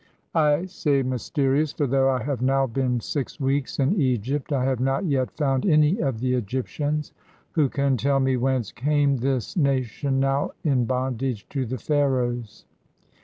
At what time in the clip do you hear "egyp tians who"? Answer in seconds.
6.33-7.69